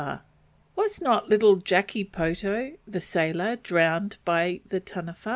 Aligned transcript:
"Was 0.75 0.99
not 0.99 1.29
little 1.29 1.57
Jackey 1.57 2.03
poto, 2.03 2.71
the 2.87 2.99
sailor, 3.01 3.57
drowned 3.57 4.17
by 4.25 4.61
the 4.67 4.79
Taniwha? 4.79 5.29